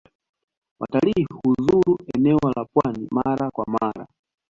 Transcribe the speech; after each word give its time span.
Watali 0.79 1.25
huzuru 1.43 1.97
enea 2.13 2.37
la 2.55 2.65
pwani 2.65 3.07
mara 3.11 3.51
kwa 3.51 3.65
mara. 3.67 4.07